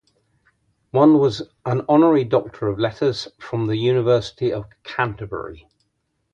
[0.89, 5.67] One was an honorary Doctor of Letters from the University of Canterbury.